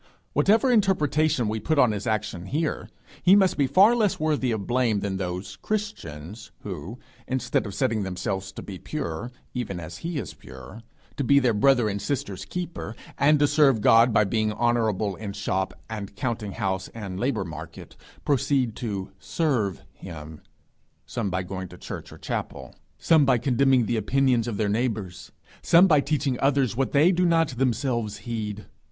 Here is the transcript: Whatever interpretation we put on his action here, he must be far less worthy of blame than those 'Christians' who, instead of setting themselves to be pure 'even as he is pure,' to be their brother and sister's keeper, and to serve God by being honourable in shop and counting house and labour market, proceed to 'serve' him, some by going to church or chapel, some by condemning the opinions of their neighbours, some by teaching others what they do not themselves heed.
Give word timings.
Whatever 0.33 0.71
interpretation 0.71 1.47
we 1.47 1.59
put 1.59 1.77
on 1.77 1.91
his 1.91 2.07
action 2.07 2.47
here, 2.47 2.89
he 3.21 3.35
must 3.35 3.55
be 3.55 3.67
far 3.67 3.95
less 3.95 4.19
worthy 4.19 4.49
of 4.49 4.65
blame 4.65 5.01
than 5.01 5.17
those 5.17 5.57
'Christians' 5.57 6.49
who, 6.61 6.97
instead 7.27 7.67
of 7.67 7.75
setting 7.75 8.01
themselves 8.01 8.51
to 8.53 8.63
be 8.63 8.79
pure 8.79 9.31
'even 9.53 9.79
as 9.79 9.97
he 9.99 10.17
is 10.17 10.33
pure,' 10.33 10.81
to 11.17 11.23
be 11.23 11.37
their 11.37 11.53
brother 11.53 11.87
and 11.87 12.01
sister's 12.01 12.45
keeper, 12.45 12.95
and 13.19 13.37
to 13.37 13.45
serve 13.47 13.81
God 13.81 14.11
by 14.11 14.23
being 14.23 14.51
honourable 14.51 15.15
in 15.17 15.33
shop 15.33 15.75
and 15.87 16.15
counting 16.15 16.53
house 16.53 16.87
and 16.95 17.19
labour 17.19 17.45
market, 17.45 17.95
proceed 18.25 18.75
to 18.77 19.11
'serve' 19.19 19.83
him, 19.93 20.41
some 21.05 21.29
by 21.29 21.43
going 21.43 21.67
to 21.67 21.77
church 21.77 22.11
or 22.11 22.17
chapel, 22.17 22.73
some 22.97 23.23
by 23.23 23.37
condemning 23.37 23.85
the 23.85 23.97
opinions 23.97 24.47
of 24.47 24.57
their 24.57 24.67
neighbours, 24.67 25.31
some 25.61 25.85
by 25.85 25.99
teaching 26.01 26.39
others 26.39 26.75
what 26.75 26.91
they 26.91 27.11
do 27.11 27.23
not 27.23 27.49
themselves 27.49 28.17
heed. 28.25 28.65